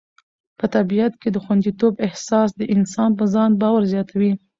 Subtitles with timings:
[0.59, 4.31] په طبیعت کې د خوندیتوب احساس د انسان په ځان باور زیاتوي.